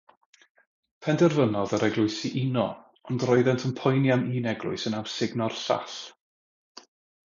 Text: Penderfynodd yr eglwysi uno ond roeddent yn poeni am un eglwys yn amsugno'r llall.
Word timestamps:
Penderfynodd 1.07 1.75
yr 1.79 1.85
eglwysi 1.89 2.33
uno 2.45 2.65
ond 3.11 3.29
roeddent 3.29 3.69
yn 3.71 3.77
poeni 3.83 4.15
am 4.19 4.27
un 4.41 4.53
eglwys 4.57 4.91
yn 4.91 5.01
amsugno'r 5.05 5.61
llall. 5.65 5.99